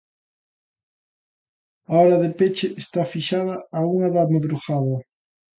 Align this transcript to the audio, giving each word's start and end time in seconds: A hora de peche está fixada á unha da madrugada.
A 1.91 1.93
hora 1.99 2.17
de 2.23 2.29
peche 2.39 2.67
está 2.83 3.01
fixada 3.13 3.55
á 3.77 3.79
unha 3.93 4.09
da 4.15 4.29
madrugada. 4.33 4.95